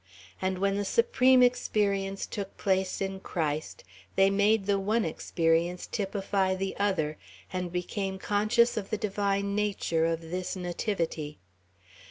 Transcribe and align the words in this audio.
And 0.41 0.57
when 0.57 0.77
the 0.77 0.83
supreme 0.83 1.43
experience 1.43 2.25
took 2.25 2.57
place 2.57 3.01
in 3.01 3.19
Christ, 3.19 3.83
they 4.15 4.31
made 4.31 4.65
the 4.65 4.79
one 4.79 5.05
experience 5.05 5.85
typify 5.85 6.55
the 6.55 6.75
other, 6.77 7.19
and 7.53 7.71
became 7.71 8.17
conscious 8.17 8.77
of 8.77 8.89
the 8.89 8.97
divine 8.97 9.53
nature 9.53 10.07
of 10.07 10.21
this 10.31 10.55
nativity. 10.55 11.37